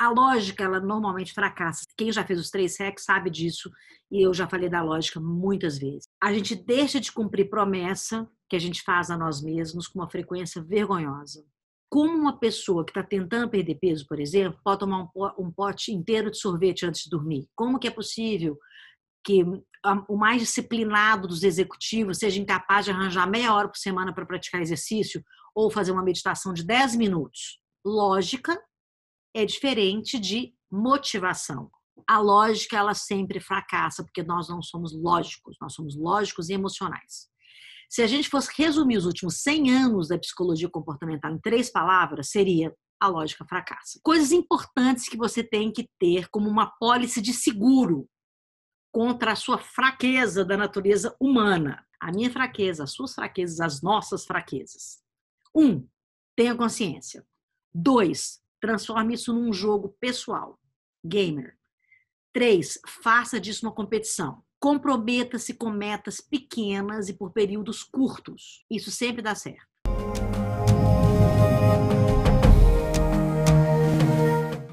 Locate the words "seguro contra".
47.32-49.32